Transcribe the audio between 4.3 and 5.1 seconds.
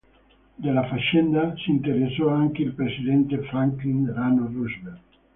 Roosevelt.